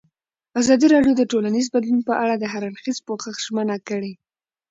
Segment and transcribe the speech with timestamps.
[0.61, 4.13] ازادي راډیو د ټولنیز بدلون په اړه د هر اړخیز پوښښ ژمنه کړې.